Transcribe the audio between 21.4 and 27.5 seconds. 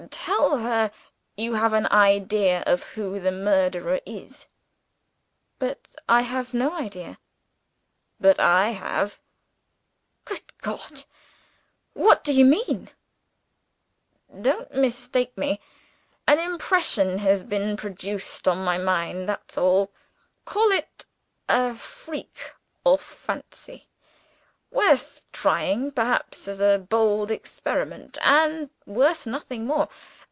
a freak or fancy; worth trying perhaps as a bold